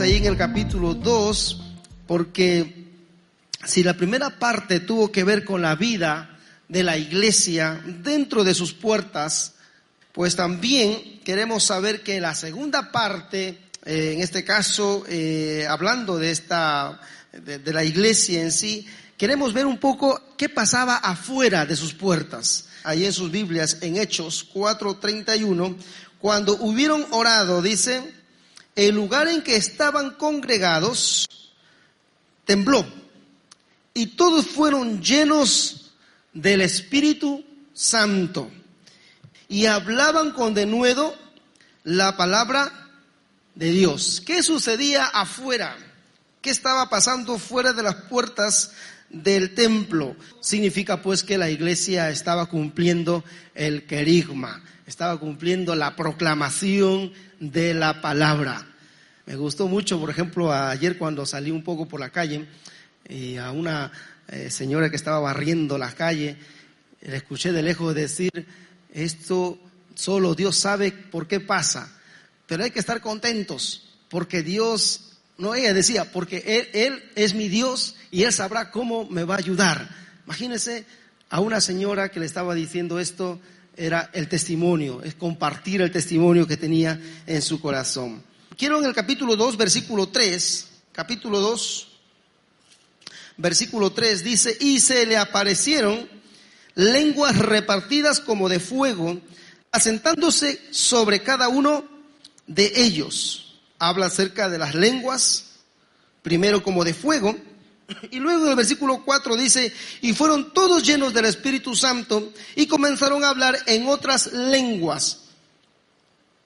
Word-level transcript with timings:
ahí 0.00 0.16
en 0.16 0.26
el 0.26 0.36
capítulo 0.36 0.94
2, 0.94 1.60
porque 2.06 2.86
si 3.64 3.82
la 3.82 3.94
primera 3.94 4.38
parte 4.38 4.80
tuvo 4.80 5.12
que 5.12 5.24
ver 5.24 5.44
con 5.44 5.62
la 5.62 5.76
vida 5.76 6.38
de 6.68 6.82
la 6.82 6.96
iglesia 6.96 7.80
dentro 8.02 8.42
de 8.44 8.54
sus 8.54 8.72
puertas, 8.72 9.54
pues 10.12 10.34
también 10.34 11.20
queremos 11.24 11.64
saber 11.64 12.02
que 12.02 12.20
la 12.20 12.34
segunda 12.34 12.90
parte, 12.90 13.58
eh, 13.84 14.12
en 14.14 14.20
este 14.20 14.42
caso, 14.42 15.04
eh, 15.08 15.66
hablando 15.68 16.18
de 16.18 16.30
esta, 16.30 17.00
de, 17.32 17.58
de 17.58 17.72
la 17.72 17.84
iglesia 17.84 18.40
en 18.40 18.52
sí, 18.52 18.86
queremos 19.16 19.52
ver 19.52 19.66
un 19.66 19.78
poco 19.78 20.34
qué 20.36 20.48
pasaba 20.48 20.96
afuera 20.96 21.66
de 21.66 21.76
sus 21.76 21.94
puertas. 21.94 22.66
Ahí 22.82 23.04
en 23.04 23.12
sus 23.12 23.30
Biblias, 23.30 23.78
en 23.80 23.96
Hechos 23.96 24.46
4:31, 24.52 25.76
cuando 26.18 26.56
hubieron 26.56 27.06
orado, 27.10 27.62
dice, 27.62 28.23
el 28.76 28.94
lugar 28.94 29.28
en 29.28 29.42
que 29.42 29.56
estaban 29.56 30.12
congregados 30.12 31.28
tembló 32.44 32.84
y 33.92 34.08
todos 34.08 34.46
fueron 34.46 35.02
llenos 35.02 35.92
del 36.32 36.60
Espíritu 36.60 37.44
Santo 37.72 38.50
y 39.48 39.66
hablaban 39.66 40.32
con 40.32 40.54
denuedo 40.54 41.14
la 41.84 42.16
palabra 42.16 42.90
de 43.54 43.70
Dios. 43.70 44.22
¿Qué 44.26 44.42
sucedía 44.42 45.04
afuera? 45.06 45.76
¿Qué 46.40 46.50
estaba 46.50 46.90
pasando 46.90 47.38
fuera 47.38 47.72
de 47.72 47.82
las 47.82 47.94
puertas 47.94 48.72
del 49.10 49.54
templo? 49.54 50.16
Significa 50.40 51.02
pues 51.02 51.22
que 51.22 51.38
la 51.38 51.50
iglesia 51.50 52.10
estaba 52.10 52.46
cumpliendo 52.46 53.24
el 53.54 53.84
querigma, 53.84 54.62
estaba 54.86 55.18
cumpliendo 55.18 55.74
la 55.74 55.96
proclamación 55.96 57.12
de 57.40 57.74
la 57.74 58.00
palabra. 58.00 58.66
Me 59.26 59.36
gustó 59.36 59.68
mucho, 59.68 59.98
por 59.98 60.10
ejemplo, 60.10 60.52
ayer 60.52 60.98
cuando 60.98 61.24
salí 61.24 61.50
un 61.50 61.64
poco 61.64 61.86
por 61.86 62.00
la 62.00 62.10
calle 62.10 62.46
y 63.08 63.36
a 63.36 63.50
una 63.52 63.90
eh, 64.28 64.50
señora 64.50 64.90
que 64.90 64.96
estaba 64.96 65.20
barriendo 65.20 65.78
la 65.78 65.92
calle, 65.92 66.36
le 67.00 67.16
escuché 67.16 67.52
de 67.52 67.62
lejos 67.62 67.94
decir, 67.94 68.46
esto 68.92 69.58
solo 69.94 70.34
Dios 70.34 70.56
sabe 70.56 70.92
por 70.92 71.26
qué 71.26 71.40
pasa, 71.40 71.90
pero 72.46 72.64
hay 72.64 72.70
que 72.70 72.80
estar 72.80 73.00
contentos 73.00 73.84
porque 74.08 74.42
Dios, 74.42 75.13
no 75.36 75.54
ella 75.54 75.74
decía, 75.74 76.10
porque 76.12 76.70
Él, 76.72 77.02
es 77.16 77.34
mi 77.34 77.48
Dios 77.48 77.96
y 78.10 78.22
Él 78.22 78.32
sabrá 78.32 78.70
cómo 78.70 79.08
me 79.08 79.24
va 79.24 79.34
a 79.34 79.38
ayudar. 79.38 79.88
Imagínense 80.24 80.86
a 81.28 81.40
una 81.40 81.60
señora 81.60 82.10
que 82.10 82.20
le 82.20 82.26
estaba 82.26 82.54
diciendo 82.54 82.98
esto, 82.98 83.40
era 83.76 84.10
el 84.12 84.28
testimonio, 84.28 85.02
es 85.02 85.14
compartir 85.14 85.82
el 85.82 85.90
testimonio 85.90 86.46
que 86.46 86.56
tenía 86.56 87.00
en 87.26 87.42
su 87.42 87.60
corazón. 87.60 88.22
Quiero 88.56 88.78
en 88.78 88.84
el 88.84 88.94
capítulo 88.94 89.34
2, 89.34 89.56
versículo 89.56 90.08
3, 90.08 90.68
capítulo 90.92 91.40
2, 91.40 91.88
versículo 93.36 93.90
3 93.90 94.22
dice, 94.22 94.56
y 94.60 94.78
se 94.78 95.06
le 95.06 95.16
aparecieron 95.16 96.08
lenguas 96.76 97.36
repartidas 97.36 98.20
como 98.20 98.48
de 98.48 98.60
fuego, 98.60 99.20
asentándose 99.72 100.60
sobre 100.70 101.22
cada 101.22 101.48
uno 101.48 101.84
de 102.46 102.72
ellos. 102.76 103.43
Habla 103.78 104.06
acerca 104.06 104.48
de 104.48 104.58
las 104.58 104.74
lenguas, 104.74 105.44
primero 106.22 106.62
como 106.62 106.84
de 106.84 106.94
fuego, 106.94 107.36
y 108.10 108.18
luego 108.18 108.44
en 108.44 108.50
el 108.50 108.56
versículo 108.56 109.04
4 109.04 109.36
dice, 109.36 109.72
y 110.00 110.12
fueron 110.12 110.52
todos 110.52 110.82
llenos 110.82 111.12
del 111.12 111.26
Espíritu 111.26 111.74
Santo 111.74 112.32
y 112.56 112.66
comenzaron 112.66 113.24
a 113.24 113.28
hablar 113.28 113.56
en 113.66 113.86
otras 113.88 114.32
lenguas, 114.32 115.20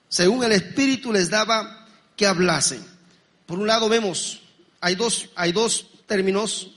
según 0.09 0.43
el 0.45 0.53
Espíritu 0.53 1.13
les 1.13 1.31
daba 1.31 1.87
que 2.17 2.27
hablasen. 2.27 2.85
Por 3.47 3.59
un 3.59 3.67
lado 3.67 3.89
vemos, 3.89 4.43
hay 4.81 4.95
dos, 4.95 5.29
hay 5.37 5.53
dos 5.53 5.89
términos, 6.07 6.73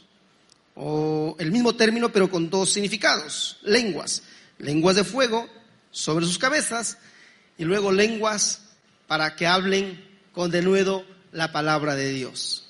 o 0.76 1.36
el 1.40 1.52
mismo 1.52 1.76
término 1.76 2.12
pero 2.12 2.30
con 2.30 2.50
dos 2.50 2.72
significados, 2.72 3.58
lenguas, 3.64 4.24
lenguas 4.58 4.96
de 4.96 5.04
fuego 5.04 5.48
sobre 5.92 6.26
sus 6.26 6.38
cabezas 6.38 6.98
y 7.58 7.66
luego 7.66 7.92
lenguas 7.92 8.62
para 9.08 9.36
que 9.36 9.48
hablen 9.48 10.11
con 10.34 10.52
denuedo 10.52 11.06
la 11.32 11.52
palabra 11.52 11.96
de 11.96 12.12
Dios. 12.12 12.68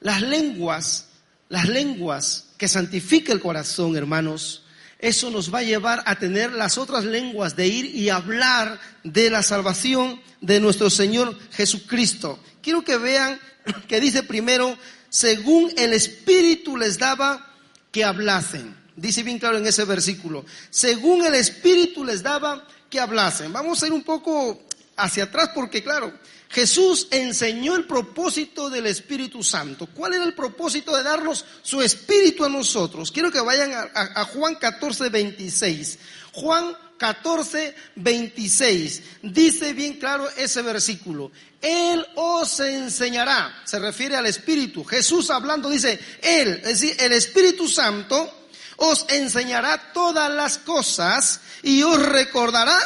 Las 0.00 0.22
lenguas 0.22 1.08
las 1.52 1.68
lenguas 1.68 2.46
que 2.56 2.66
santifica 2.66 3.30
el 3.30 3.38
corazón, 3.38 3.94
hermanos, 3.94 4.62
eso 4.98 5.28
nos 5.28 5.52
va 5.52 5.58
a 5.58 5.62
llevar 5.62 6.02
a 6.06 6.18
tener 6.18 6.50
las 6.50 6.78
otras 6.78 7.04
lenguas 7.04 7.56
de 7.56 7.66
ir 7.66 7.84
y 7.94 8.08
hablar 8.08 8.80
de 9.04 9.28
la 9.28 9.42
salvación 9.42 10.18
de 10.40 10.60
nuestro 10.60 10.88
Señor 10.88 11.38
Jesucristo. 11.50 12.38
Quiero 12.62 12.82
que 12.82 12.96
vean 12.96 13.38
que 13.86 14.00
dice 14.00 14.22
primero, 14.22 14.78
según 15.10 15.70
el 15.76 15.92
Espíritu 15.92 16.78
les 16.78 16.98
daba 16.98 17.54
que 17.90 18.02
hablasen. 18.02 18.74
Dice 18.96 19.22
bien 19.22 19.38
claro 19.38 19.58
en 19.58 19.66
ese 19.66 19.84
versículo, 19.84 20.46
según 20.70 21.26
el 21.26 21.34
Espíritu 21.34 22.02
les 22.02 22.22
daba 22.22 22.66
que 22.88 22.98
hablasen. 22.98 23.52
Vamos 23.52 23.82
a 23.82 23.88
ir 23.88 23.92
un 23.92 24.04
poco 24.04 24.62
hacia 24.96 25.24
atrás 25.24 25.50
porque 25.54 25.82
claro, 25.82 26.12
Jesús 26.52 27.08
enseñó 27.10 27.76
el 27.76 27.86
propósito 27.86 28.68
del 28.68 28.86
Espíritu 28.86 29.42
Santo. 29.42 29.86
¿Cuál 29.86 30.14
era 30.14 30.24
el 30.24 30.34
propósito 30.34 30.94
de 30.94 31.02
darnos 31.02 31.46
su 31.62 31.80
Espíritu 31.80 32.44
a 32.44 32.50
nosotros? 32.50 33.10
Quiero 33.10 33.32
que 33.32 33.40
vayan 33.40 33.72
a, 33.72 34.24
Juan 34.26 34.56
14, 34.56 35.08
26. 35.08 35.98
Juan 36.32 36.76
14, 36.98 37.74
26. 37.96 39.02
Dice 39.22 39.72
bien 39.72 39.94
claro 39.94 40.28
ese 40.36 40.60
versículo. 40.60 41.32
Él 41.62 42.04
os 42.16 42.60
enseñará. 42.60 43.62
Se 43.64 43.78
refiere 43.78 44.16
al 44.16 44.26
Espíritu. 44.26 44.84
Jesús 44.84 45.30
hablando 45.30 45.70
dice, 45.70 45.98
Él, 46.20 46.60
es 46.64 46.80
decir, 46.80 46.96
el 46.98 47.12
Espíritu 47.12 47.66
Santo 47.66 48.48
os 48.76 49.06
enseñará 49.08 49.92
todas 49.94 50.30
las 50.30 50.58
cosas 50.58 51.40
y 51.62 51.82
os 51.82 51.98
recordará 52.04 52.78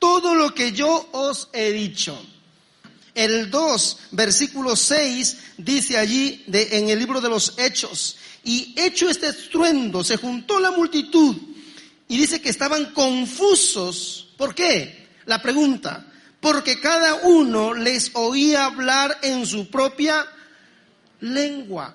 todo 0.00 0.34
lo 0.34 0.52
que 0.52 0.72
yo 0.72 1.08
os 1.12 1.48
he 1.52 1.70
dicho. 1.70 2.20
El 3.14 3.50
2, 3.50 3.98
versículo 4.12 4.74
6, 4.74 5.36
dice 5.58 5.96
allí 5.96 6.42
de, 6.48 6.78
en 6.78 6.88
el 6.88 6.98
libro 6.98 7.20
de 7.20 7.28
los 7.28 7.54
Hechos, 7.58 8.16
y 8.42 8.74
hecho 8.76 9.08
este 9.08 9.28
estruendo, 9.28 10.02
se 10.02 10.16
juntó 10.16 10.58
la 10.58 10.70
multitud 10.70 11.36
y 12.08 12.16
dice 12.16 12.40
que 12.40 12.48
estaban 12.48 12.86
confusos. 12.92 14.28
¿Por 14.36 14.54
qué? 14.54 15.08
La 15.26 15.42
pregunta, 15.42 16.10
porque 16.40 16.80
cada 16.80 17.14
uno 17.16 17.74
les 17.74 18.10
oía 18.14 18.64
hablar 18.64 19.18
en 19.22 19.46
su 19.46 19.70
propia 19.70 20.26
lengua. 21.20 21.94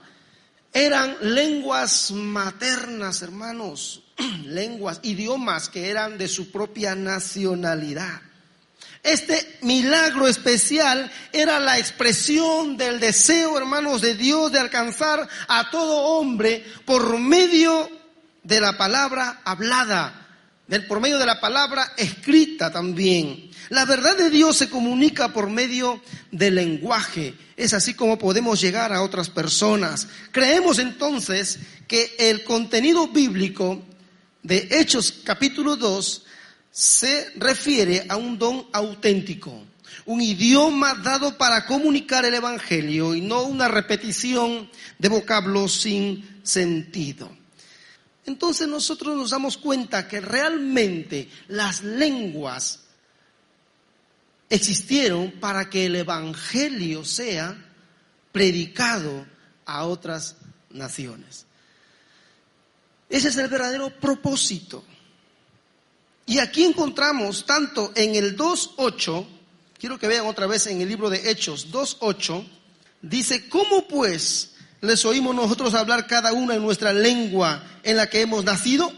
Eran 0.71 1.17
lenguas 1.21 2.11
maternas, 2.11 3.21
hermanos, 3.21 4.03
lenguas, 4.45 4.99
idiomas 5.03 5.69
que 5.69 5.89
eran 5.89 6.17
de 6.17 6.27
su 6.27 6.51
propia 6.51 6.95
nacionalidad. 6.95 8.21
Este 9.03 9.59
milagro 9.61 10.27
especial 10.27 11.11
era 11.31 11.59
la 11.59 11.77
expresión 11.77 12.75
del 12.75 12.99
deseo, 12.99 13.55
hermanos, 13.55 14.01
de 14.01 14.15
Dios 14.15 14.51
de 14.51 14.59
alcanzar 14.59 15.27
a 15.47 15.69
todo 15.69 16.17
hombre 16.17 16.65
por 16.85 17.19
medio 17.19 17.87
de 18.41 18.59
la 18.59 18.77
palabra 18.77 19.41
hablada, 19.45 20.27
por 20.87 21.01
medio 21.01 21.19
de 21.19 21.25
la 21.27 21.39
palabra 21.39 21.93
escrita 21.97 22.71
también. 22.71 23.51
La 23.69 23.85
verdad 23.85 24.17
de 24.17 24.31
Dios 24.31 24.57
se 24.57 24.71
comunica 24.71 25.31
por 25.31 25.51
medio 25.51 26.01
del 26.31 26.55
lenguaje. 26.55 27.35
Es 27.57 27.73
así 27.75 27.93
como 27.93 28.17
podemos 28.17 28.59
llegar 28.59 28.91
a 28.91 29.03
otras 29.03 29.29
personas. 29.29 30.07
Creemos 30.31 30.79
entonces 30.79 31.59
que 31.87 32.15
el 32.17 32.43
contenido 32.43 33.07
bíblico 33.07 33.83
de 34.45 34.67
Hechos 34.69 35.11
capítulo 35.23 35.75
2 35.75 36.23
se 36.69 37.31
refiere 37.37 38.05
a 38.07 38.15
un 38.15 38.37
don 38.37 38.67
auténtico, 38.73 39.63
un 40.05 40.21
idioma 40.21 40.93
dado 40.93 41.35
para 41.35 41.65
comunicar 41.65 42.25
el 42.25 42.35
Evangelio 42.35 43.15
y 43.15 43.21
no 43.21 43.41
una 43.43 43.67
repetición 43.67 44.69
de 44.99 45.09
vocablos 45.09 45.81
sin 45.81 46.41
sentido. 46.43 47.35
Entonces 48.27 48.67
nosotros 48.67 49.15
nos 49.15 49.31
damos 49.31 49.57
cuenta 49.57 50.07
que 50.07 50.21
realmente 50.21 51.27
las 51.47 51.83
lenguas 51.83 52.81
existieron 54.47 55.31
para 55.39 55.71
que 55.71 55.87
el 55.87 55.95
Evangelio 55.95 57.03
sea 57.03 57.57
predicado 58.31 59.25
a 59.65 59.85
otras 59.85 60.35
naciones. 60.69 61.47
Ese 63.09 63.29
es 63.29 63.37
el 63.37 63.47
verdadero 63.47 63.89
propósito. 63.89 64.83
Y 66.25 66.39
aquí 66.39 66.63
encontramos 66.63 67.45
tanto 67.45 67.91
en 67.95 68.15
el 68.15 68.35
2.8, 68.35 69.25
quiero 69.77 69.99
que 69.99 70.07
vean 70.07 70.25
otra 70.25 70.47
vez 70.47 70.65
en 70.67 70.81
el 70.81 70.89
libro 70.89 71.09
de 71.09 71.29
Hechos 71.29 71.71
2.8, 71.71 72.45
dice, 73.01 73.47
¿cómo 73.47 73.87
pues 73.87 74.53
les 74.81 75.05
oímos 75.05 75.35
nosotros 75.35 75.75
hablar 75.75 76.07
cada 76.07 76.33
uno 76.33 76.53
en 76.53 76.63
nuestra 76.63 76.93
lengua 76.93 77.63
en 77.83 77.97
la 77.97 78.09
que 78.09 78.21
hemos 78.21 78.43
nacido? 78.43 78.91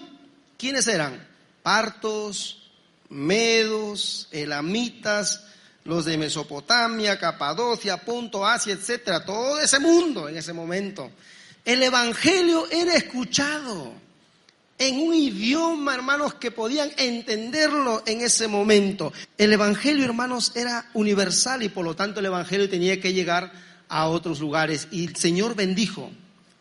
¿Quiénes 0.58 0.88
eran? 0.88 1.28
Partos, 1.64 2.72
medos, 3.10 4.30
elamitas, 4.32 5.44
los 5.84 6.06
de 6.06 6.18
Mesopotamia, 6.18 7.20
Capadocia, 7.20 7.98
Punto, 7.98 8.46
Asia, 8.46 8.74
etcétera, 8.74 9.26
todo 9.26 9.60
ese 9.60 9.80
mundo 9.80 10.28
en 10.30 10.38
ese 10.38 10.54
momento. 10.54 11.12
El 11.68 11.84
evangelio 11.84 12.66
era 12.72 12.96
escuchado 12.96 13.92
en 14.78 15.02
un 15.02 15.14
idioma, 15.14 15.96
hermanos, 15.96 16.36
que 16.36 16.50
podían 16.50 16.90
entenderlo 16.96 18.04
en 18.06 18.22
ese 18.22 18.48
momento. 18.48 19.12
El 19.38 19.52
evangelio, 19.52 20.06
hermanos, 20.06 20.54
era 20.56 20.90
universal 20.94 21.64
y 21.64 21.68
por 21.68 21.84
lo 21.84 21.94
tanto 21.94 22.22
el 22.22 22.28
evangelio 22.28 22.70
tenía 22.70 23.02
que 23.02 23.12
llegar 23.12 23.52
a 23.90 24.08
otros 24.08 24.40
lugares 24.40 24.88
y 24.92 25.08
el 25.08 25.18
Señor 25.18 25.56
bendijo 25.56 26.10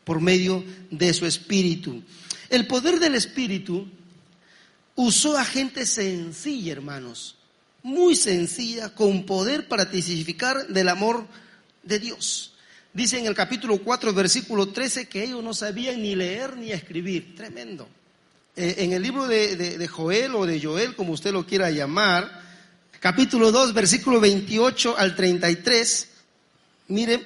por 0.02 0.20
medio 0.20 0.64
de 0.90 1.14
su 1.14 1.24
espíritu. 1.24 2.02
El 2.50 2.66
poder 2.66 2.98
del 2.98 3.14
espíritu 3.14 3.86
usó 4.96 5.38
a 5.38 5.44
gente 5.44 5.86
sencilla, 5.86 6.72
hermanos, 6.72 7.36
muy 7.84 8.16
sencilla, 8.16 8.92
con 8.92 9.24
poder 9.24 9.68
para 9.68 9.88
testificar 9.88 10.66
del 10.66 10.88
amor 10.88 11.28
de 11.84 12.00
Dios. 12.00 12.55
Dice 12.96 13.19
en 13.19 13.26
el 13.26 13.34
capítulo 13.34 13.76
4, 13.76 14.14
versículo 14.14 14.70
13, 14.70 15.06
que 15.06 15.22
ellos 15.22 15.44
no 15.44 15.52
sabían 15.52 16.00
ni 16.00 16.14
leer 16.14 16.56
ni 16.56 16.72
escribir. 16.72 17.37
Tremendo. 17.37 17.87
Eh, 18.56 18.76
en 18.78 18.93
el 18.94 19.02
libro 19.02 19.26
de, 19.26 19.87
Joel 19.87 20.34
o 20.34 20.46
de 20.46 20.58
Joel, 20.58 20.96
como 20.96 21.12
usted 21.12 21.31
lo 21.31 21.44
quiera 21.44 21.70
llamar, 21.70 22.43
capítulo 22.98 23.52
2, 23.52 23.75
versículo 23.75 24.19
28 24.19 24.96
al 24.96 25.14
33, 25.14 26.08
mire, 26.88 27.22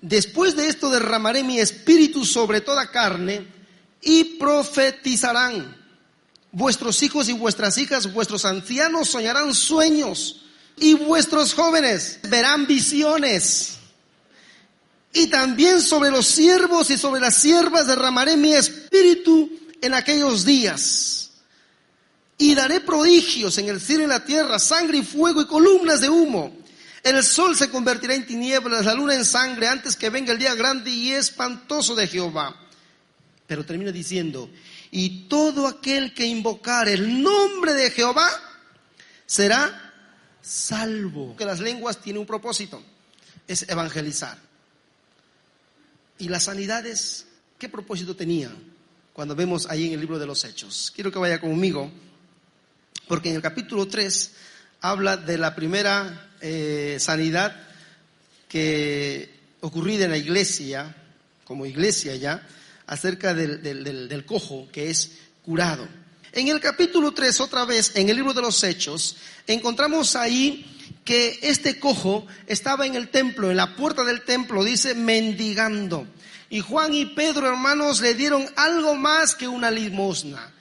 después 0.00 0.56
de 0.56 0.66
esto 0.66 0.90
derramaré 0.90 1.44
mi 1.44 1.60
espíritu 1.60 2.24
sobre 2.24 2.60
toda 2.60 2.90
carne 2.90 3.46
y 4.02 4.24
profetizarán. 4.40 5.76
Vuestros 6.50 7.00
hijos 7.04 7.28
y 7.28 7.32
vuestras 7.32 7.78
hijas, 7.78 8.12
vuestros 8.12 8.44
ancianos 8.44 9.10
soñarán 9.10 9.54
sueños 9.54 10.46
y 10.76 10.94
vuestros 10.94 11.54
jóvenes 11.54 12.18
verán 12.28 12.66
visiones. 12.66 13.69
Y 15.12 15.26
también 15.26 15.80
sobre 15.82 16.10
los 16.10 16.26
siervos 16.26 16.90
y 16.90 16.98
sobre 16.98 17.20
las 17.20 17.36
siervas 17.36 17.86
derramaré 17.86 18.36
mi 18.36 18.52
espíritu 18.52 19.50
en 19.80 19.94
aquellos 19.94 20.44
días. 20.44 21.30
Y 22.38 22.54
daré 22.54 22.80
prodigios 22.80 23.58
en 23.58 23.68
el 23.68 23.80
cielo 23.80 24.02
y 24.02 24.04
en 24.04 24.10
la 24.10 24.24
tierra, 24.24 24.58
sangre 24.58 24.98
y 24.98 25.02
fuego 25.02 25.42
y 25.42 25.46
columnas 25.46 26.00
de 26.00 26.08
humo. 26.08 26.56
El 27.02 27.22
sol 27.24 27.56
se 27.56 27.70
convertirá 27.70 28.14
en 28.14 28.26
tinieblas, 28.26 28.84
la 28.84 28.94
luna 28.94 29.14
en 29.14 29.24
sangre, 29.24 29.66
antes 29.68 29.96
que 29.96 30.10
venga 30.10 30.32
el 30.32 30.38
día 30.38 30.54
grande 30.54 30.90
y 30.90 31.12
espantoso 31.12 31.94
de 31.94 32.06
Jehová. 32.06 32.54
Pero 33.46 33.64
termina 33.64 33.90
diciendo, 33.90 34.48
y 34.90 35.28
todo 35.28 35.66
aquel 35.66 36.14
que 36.14 36.26
invocar 36.26 36.88
el 36.88 37.22
nombre 37.22 37.74
de 37.74 37.90
Jehová 37.90 38.28
será 39.26 39.92
salvo. 40.40 41.36
Que 41.36 41.44
las 41.44 41.60
lenguas 41.60 42.00
tienen 42.00 42.20
un 42.20 42.26
propósito, 42.26 42.82
es 43.46 43.68
evangelizar. 43.68 44.49
¿Y 46.20 46.28
las 46.28 46.44
sanidades 46.44 47.26
qué 47.58 47.68
propósito 47.70 48.14
tenían? 48.14 48.52
Cuando 49.14 49.34
vemos 49.34 49.66
ahí 49.70 49.86
en 49.86 49.94
el 49.94 50.00
libro 50.00 50.18
de 50.18 50.26
los 50.26 50.44
Hechos. 50.44 50.92
Quiero 50.94 51.10
que 51.10 51.18
vaya 51.18 51.40
conmigo, 51.40 51.90
porque 53.08 53.30
en 53.30 53.36
el 53.36 53.42
capítulo 53.42 53.88
3 53.88 54.30
habla 54.82 55.16
de 55.16 55.38
la 55.38 55.54
primera 55.54 56.30
eh, 56.42 56.98
sanidad 57.00 57.56
que 58.48 59.30
ocurrida 59.60 60.04
en 60.04 60.10
la 60.10 60.18
iglesia, 60.18 60.94
como 61.44 61.64
iglesia 61.64 62.14
ya, 62.16 62.46
acerca 62.86 63.32
del, 63.32 63.62
del, 63.62 64.24
cojo 64.26 64.68
que 64.70 64.90
es 64.90 65.12
curado. 65.42 65.88
En 66.32 66.48
el 66.48 66.60
capítulo 66.60 67.12
3, 67.12 67.40
otra 67.40 67.64
vez, 67.64 67.92
en 67.94 68.08
el 68.08 68.16
libro 68.16 68.32
de 68.32 68.42
los 68.42 68.62
Hechos, 68.62 69.16
encontramos 69.46 70.14
ahí 70.14 70.66
que 71.04 71.38
este 71.42 71.80
cojo 71.80 72.26
estaba 72.46 72.86
en 72.86 72.94
el 72.94 73.08
templo, 73.08 73.50
en 73.50 73.56
la 73.56 73.74
puerta 73.74 74.04
del 74.04 74.24
templo, 74.24 74.62
dice, 74.62 74.94
mendigando. 74.94 76.06
Y 76.48 76.60
Juan 76.60 76.94
y 76.94 77.06
Pedro, 77.06 77.48
hermanos, 77.48 78.00
le 78.00 78.14
dieron 78.14 78.48
algo 78.56 78.94
más 78.94 79.34
que 79.34 79.48
una 79.48 79.70
limosna. 79.70 80.52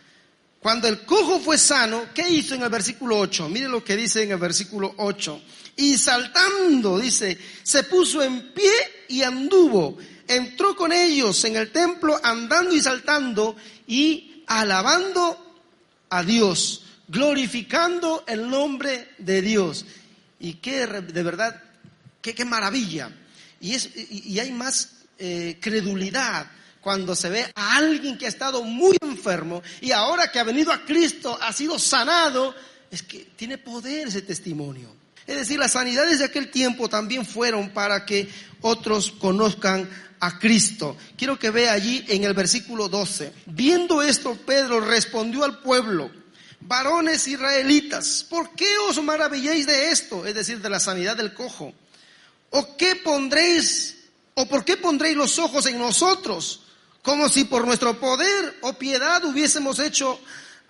Cuando 0.60 0.88
el 0.88 1.06
cojo 1.06 1.40
fue 1.40 1.58
sano, 1.58 2.06
¿qué 2.14 2.28
hizo 2.28 2.56
en 2.56 2.64
el 2.64 2.70
versículo 2.70 3.20
8? 3.20 3.48
Mire 3.50 3.70
lo 3.70 3.84
que 3.84 3.96
dice 3.96 4.24
en 4.24 4.32
el 4.32 4.38
versículo 4.38 4.94
8. 4.98 5.42
Y 5.78 5.98
saltando, 5.98 7.00
dice, 7.00 7.38
se 7.64 7.84
puso 7.84 8.22
en 8.22 8.54
pie 8.54 8.72
y 9.08 9.22
anduvo 9.24 9.98
entró 10.30 10.76
con 10.76 10.92
ellos 10.92 11.44
en 11.46 11.58
el 11.58 11.72
templo 11.72 12.18
andando 12.24 12.74
y 12.74 12.82
saltando 12.82 13.56
y 13.88 14.44
alabando 14.46 15.49
a 16.10 16.24
Dios, 16.24 16.84
glorificando 17.08 18.24
el 18.28 18.50
nombre 18.50 19.10
de 19.18 19.42
Dios. 19.42 19.86
Y 20.40 20.56
qué, 20.56 20.88
de 20.88 21.24
verdad, 21.24 21.62
qué, 22.22 22.34
qué 22.34 22.46
maravilla. 22.46 23.12
Y, 23.60 23.74
es, 23.74 23.90
y, 23.96 24.40
hay 24.40 24.52
más 24.52 24.94
eh, 25.18 25.58
credulidad 25.60 26.50
cuando 26.82 27.16
se 27.16 27.30
ve 27.30 27.52
a 27.56 27.78
alguien 27.78 28.18
que 28.18 28.26
ha 28.26 28.30
estado 28.30 28.64
muy 28.64 28.96
enfermo 29.02 29.62
y 29.82 29.92
ahora 29.92 30.32
que 30.32 30.40
ha 30.40 30.44
venido 30.44 30.72
a 30.72 30.86
Cristo, 30.86 31.38
ha 31.42 31.52
sido 31.52 31.78
sanado, 31.78 32.56
es 32.90 33.04
que 33.04 33.28
tiene 33.36 33.58
poder 33.58 34.08
ese 34.08 34.22
testimonio. 34.22 34.99
Es 35.30 35.36
decir, 35.36 35.60
las 35.60 35.74
sanidades 35.74 36.18
de 36.18 36.26
aquel 36.26 36.50
tiempo 36.50 36.90
también 36.90 37.24
fueron 37.24 37.70
para 37.70 38.04
que 38.04 38.28
otros 38.62 39.12
conozcan 39.12 39.88
a 40.20 40.40
Cristo. 40.40 40.98
Quiero 41.16 41.38
que 41.38 41.52
vea 41.52 41.72
allí 41.72 42.04
en 42.08 42.24
el 42.24 42.34
versículo 42.34 42.90
12. 42.90 43.32
Viendo 43.46 44.02
esto, 44.02 44.36
Pedro 44.44 44.82
respondió 44.82 45.44
al 45.44 45.60
pueblo, 45.60 46.10
varones 46.62 47.28
israelitas, 47.28 48.26
¿por 48.28 48.56
qué 48.56 48.66
os 48.90 49.04
maravilláis 49.04 49.68
de 49.68 49.92
esto? 49.92 50.26
Es 50.26 50.34
decir, 50.34 50.62
de 50.62 50.70
la 50.72 50.80
sanidad 50.80 51.16
del 51.16 51.36
cojo. 51.36 51.76
¿O 52.50 52.76
qué 52.76 52.96
pondréis, 52.96 53.98
o 54.34 54.48
por 54.50 54.66
qué 54.66 54.78
pondréis 54.78 55.16
los 55.16 55.38
ojos 55.38 55.68
en 55.68 55.78
nosotros? 55.78 56.64
Como 57.04 57.30
si 57.30 57.44
por 57.44 57.68
nuestro 57.68 58.00
poder 58.00 58.58
o 58.62 58.74
piedad 58.74 59.24
hubiésemos 59.26 59.78
hecho 59.78 60.20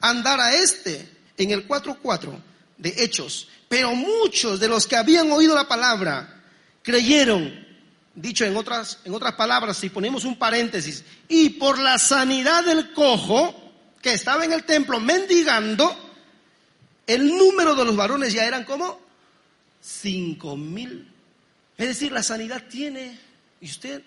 andar 0.01 0.41
a 0.41 0.53
este. 0.53 1.07
En 1.37 1.51
el 1.51 1.65
4.4 1.65 2.48
de 2.79 2.95
Hechos. 2.97 3.47
Pero 3.67 3.93
muchos 3.93 4.59
de 4.59 4.67
los 4.67 4.87
que 4.87 4.95
habían 4.95 5.31
oído 5.31 5.53
la 5.53 5.67
palabra 5.67 6.41
creyeron 6.81 7.69
Dicho 8.19 8.43
en 8.43 8.57
otras, 8.57 8.99
en 9.05 9.13
otras 9.13 9.35
palabras, 9.35 9.77
si 9.77 9.89
ponemos 9.89 10.25
un 10.25 10.37
paréntesis, 10.37 11.05
y 11.29 11.51
por 11.51 11.79
la 11.79 11.97
sanidad 11.97 12.65
del 12.65 12.91
cojo 12.91 13.55
que 14.01 14.11
estaba 14.11 14.43
en 14.43 14.51
el 14.51 14.65
templo 14.65 14.99
mendigando, 14.99 15.95
el 17.07 17.25
número 17.25 17.75
de 17.75 17.85
los 17.85 17.95
varones 17.95 18.33
ya 18.33 18.45
eran 18.45 18.65
como 18.65 18.99
cinco 19.79 20.57
mil. 20.57 21.09
Es 21.77 21.87
decir, 21.87 22.11
la 22.11 22.21
sanidad 22.21 22.63
tiene, 22.67 23.17
y 23.61 23.69
usted 23.69 24.01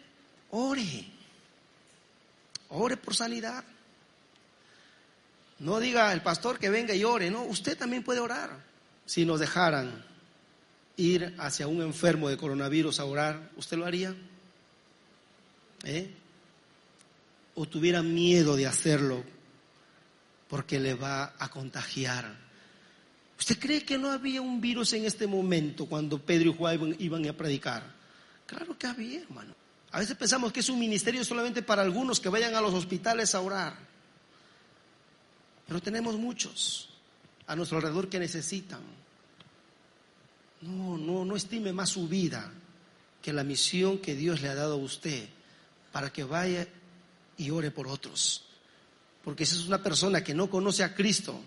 ore, 0.51 1.07
ore 2.69 2.99
por 2.99 3.15
sanidad. 3.15 3.65
No 5.63 5.79
diga 5.79 6.13
el 6.13 6.23
pastor 6.23 6.59
que 6.59 6.71
venga 6.71 6.93
y 6.93 7.05
ore, 7.05 7.31
no, 7.31 7.45
usted 7.45 7.79
también 7.79 8.03
puede 8.03 8.19
orar 8.21 8.73
si 9.07 9.25
nos 9.25 9.39
dejaran 9.39 10.05
ir 10.97 11.35
hacia 11.39 11.69
un 11.69 11.83
enfermo 11.83 12.29
de 12.29 12.37
coronavirus 12.37 12.99
a 12.99 13.05
orar, 13.05 13.51
¿usted 13.57 13.77
lo 13.77 13.87
haría? 13.87 14.15
¿Eh? 15.85 16.11
¿O 17.55 17.67
tuviera 17.67 18.03
miedo 18.03 18.57
de 18.57 18.67
hacerlo 18.67 19.23
porque 20.49 20.81
le 20.81 20.95
va 20.95 21.35
a 21.39 21.49
contagiar? 21.49 22.37
¿Usted 23.39 23.59
cree 23.59 23.85
que 23.85 23.99
no 23.99 24.11
había 24.11 24.41
un 24.41 24.61
virus 24.61 24.93
en 24.95 25.05
este 25.05 25.29
momento 25.29 25.87
cuando 25.87 26.19
Pedro 26.19 26.51
y 26.51 26.57
Juan 26.57 26.97
iban 26.99 27.29
a 27.29 27.33
predicar? 27.33 27.85
Claro 28.47 28.77
que 28.77 28.87
había, 28.89 29.21
hermano. 29.21 29.55
A 29.93 30.01
veces 30.01 30.17
pensamos 30.17 30.53
que 30.53 30.61
es 30.61 30.69
un 30.69 30.79
ministerio 30.79 31.25
solamente 31.25 31.63
para 31.63 31.83
algunos 31.83 32.19
que 32.19 32.29
vayan 32.29 32.55
a 32.57 32.61
los 32.61 32.75
hospitales 32.75 33.35
a 33.35 33.41
orar. 33.41 33.92
Pero 35.73 35.81
tenemos 35.81 36.17
muchos 36.17 36.91
a 37.47 37.57
nuestro 37.57 37.79
alrededor 37.79 38.11
que 38.11 38.19
necesitan. 38.19 38.83
No, 40.61 40.99
no, 40.99 41.25
no 41.25 41.35
estime 41.35 41.73
más 41.73 41.89
su 41.89 42.07
vida 42.07 42.53
que 43.23 43.33
la 43.33 43.43
misión 43.43 43.97
que 43.97 44.15
Dios 44.15 44.43
le 44.43 44.51
ha 44.51 44.55
dado 44.55 44.75
a 44.75 44.85
usted 44.85 45.27
para 45.91 46.13
que 46.13 46.25
vaya 46.25 46.69
y 47.39 47.49
ore 47.49 47.71
por 47.71 47.89
otros. 47.89 48.45
Porque 49.25 49.47
si 49.47 49.57
es 49.57 49.67
una 49.67 49.83
persona 49.83 50.23
que 50.23 50.35
no 50.35 50.51
conoce 50.51 50.85
a 50.85 50.95
Cristo, 50.95 51.41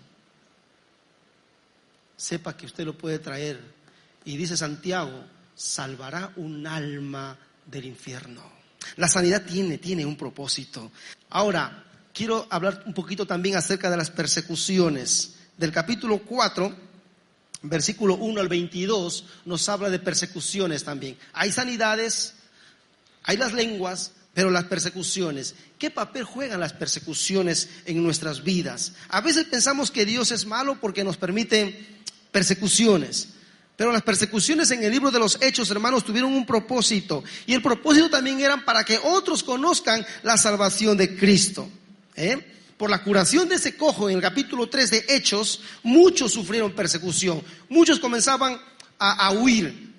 sepa 2.16 2.56
que 2.56 2.66
usted 2.66 2.84
lo 2.84 2.98
puede 2.98 3.20
traer. 3.20 3.60
Y 4.24 4.36
dice 4.36 4.56
Santiago, 4.56 5.24
salvará 5.54 6.32
un 6.34 6.66
alma 6.66 7.38
del 7.64 7.84
infierno. 7.84 8.42
La 8.96 9.06
sanidad 9.06 9.44
tiene, 9.46 9.78
tiene 9.78 10.04
un 10.04 10.16
propósito. 10.16 10.90
Ahora, 11.30 11.84
quiero 12.16 12.46
hablar 12.48 12.82
un 12.86 12.94
poquito 12.94 13.26
también 13.26 13.56
acerca 13.56 13.90
de 13.90 13.98
las 13.98 14.10
persecuciones. 14.10 15.34
Del 15.58 15.70
capítulo 15.70 16.18
4 16.18 16.86
versículo 17.62 18.14
1 18.16 18.40
al 18.40 18.48
22 18.48 19.24
nos 19.44 19.68
habla 19.68 19.90
de 19.90 19.98
persecuciones 19.98 20.82
también. 20.82 21.18
Hay 21.34 21.52
sanidades, 21.52 22.34
hay 23.24 23.36
las 23.36 23.52
lenguas, 23.52 24.12
pero 24.32 24.50
las 24.50 24.64
persecuciones. 24.64 25.54
¿Qué 25.78 25.90
papel 25.90 26.24
juegan 26.24 26.60
las 26.60 26.72
persecuciones 26.72 27.68
en 27.84 28.02
nuestras 28.02 28.42
vidas? 28.42 28.94
A 29.08 29.20
veces 29.20 29.44
pensamos 29.44 29.90
que 29.90 30.06
Dios 30.06 30.30
es 30.30 30.46
malo 30.46 30.78
porque 30.80 31.04
nos 31.04 31.16
permite 31.18 31.86
persecuciones, 32.32 33.28
Pero 33.76 33.92
las 33.92 34.02
persecuciones 34.02 34.70
en 34.70 34.82
el 34.82 34.90
libro 34.90 35.10
de 35.10 35.18
los 35.18 35.36
Hechos, 35.42 35.70
hermanos, 35.70 36.02
tuvieron 36.02 36.32
un 36.32 36.46
propósito. 36.46 37.22
Y 37.44 37.52
el 37.52 37.60
propósito 37.60 38.08
también 38.08 38.40
era 38.40 38.64
para 38.64 38.84
que 38.84 38.98
otros 39.04 39.42
conozcan 39.42 40.06
la 40.22 40.38
salvación 40.38 40.96
de 40.96 41.14
Cristo. 41.14 41.68
¿Eh? 42.16 42.54
Por 42.76 42.90
la 42.90 43.02
curación 43.02 43.48
de 43.48 43.54
ese 43.54 43.76
cojo 43.76 44.10
en 44.10 44.16
el 44.16 44.22
capítulo 44.22 44.68
3 44.68 44.90
de 44.90 45.04
Hechos, 45.08 45.60
muchos 45.82 46.32
sufrieron 46.32 46.72
persecución. 46.72 47.42
Muchos 47.68 47.98
comenzaban 47.98 48.60
a, 48.98 49.32
huir. 49.32 49.94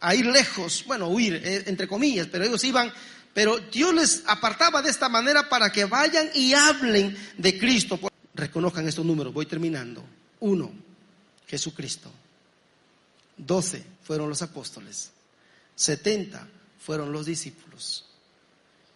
A 0.00 0.14
ir 0.14 0.26
lejos. 0.26 0.84
Bueno, 0.86 1.08
huir, 1.08 1.34
eh, 1.34 1.64
entre 1.66 1.86
comillas, 1.86 2.28
pero 2.30 2.44
ellos 2.44 2.64
iban 2.64 2.92
pero 3.34 3.58
Dios 3.58 3.92
les 3.92 4.22
apartaba 4.26 4.80
de 4.80 4.90
esta 4.90 5.08
manera 5.08 5.48
para 5.48 5.70
que 5.72 5.84
vayan 5.84 6.30
y 6.34 6.54
hablen 6.54 7.18
de 7.36 7.58
Cristo. 7.58 7.98
Reconozcan 8.32 8.86
estos 8.88 9.04
números, 9.04 9.34
voy 9.34 9.44
terminando. 9.44 10.04
Uno, 10.40 10.70
Jesucristo. 11.48 12.10
Doce 13.36 13.84
fueron 14.04 14.28
los 14.28 14.40
apóstoles. 14.40 15.10
Setenta 15.74 16.46
fueron 16.78 17.10
los 17.10 17.26
discípulos. 17.26 18.06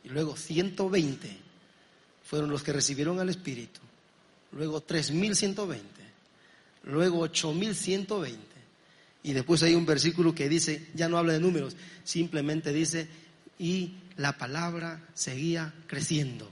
Y 0.05 0.09
luego 0.11 0.37
veinte 0.89 1.37
fueron 2.29 2.51
los 2.51 2.63
que 2.63 2.75
recibieron 2.75 3.19
al 3.21 3.31
Espíritu. 3.31 3.81
Luego 4.53 4.85
veinte 4.87 5.89
Luego 6.85 7.27
veinte 8.21 8.57
Y 9.23 9.33
después 9.33 9.63
hay 9.63 9.75
un 9.75 9.87
versículo 9.87 10.35
que 10.35 10.47
dice, 10.47 10.89
ya 10.95 11.09
no 11.09 11.17
habla 11.17 11.33
de 11.33 11.41
números, 11.41 11.75
simplemente 12.05 12.71
dice, 12.71 13.09
y 13.59 13.95
la 14.19 14.37
palabra 14.37 15.09
seguía 15.15 15.73
creciendo 15.87 16.51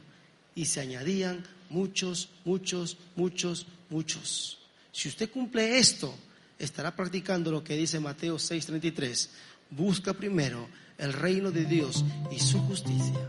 y 0.55 0.65
se 0.65 0.81
añadían 0.81 1.45
muchos, 1.69 2.31
muchos, 2.47 2.97
muchos, 3.15 3.67
muchos. 3.91 4.59
Si 4.93 5.09
usted 5.09 5.31
cumple 5.31 5.79
esto, 5.79 6.15
estará 6.59 6.97
practicando 6.97 7.51
lo 7.51 7.63
que 7.63 7.77
dice 7.77 8.01
Mateo 8.01 8.39
6:33. 8.39 9.29
Busca 9.69 10.15
primero 10.15 10.69
el 10.97 11.13
reino 11.13 11.51
de 11.51 11.67
Dios 11.67 12.03
y 12.31 12.39
su 12.39 12.61
justicia. 12.61 13.29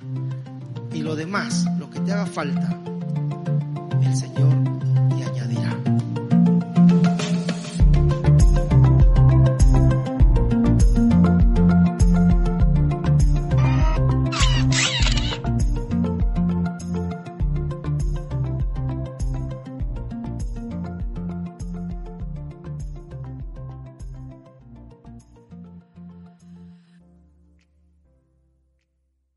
Y 0.93 1.01
lo 1.01 1.15
demás, 1.15 1.65
lo 1.87 1.91
que 1.91 1.99
te 2.01 2.11
haga 2.11 2.25
falta, 2.25 2.77
el 4.01 4.15
Señor 4.15 4.86